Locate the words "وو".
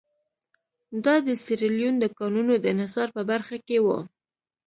3.85-3.99